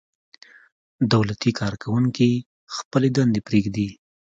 دولتي 1.13 1.51
کارکوونکي 1.59 2.29
خپلې 2.75 3.09
دندې 3.17 3.39
پرېږدي. 3.47 3.89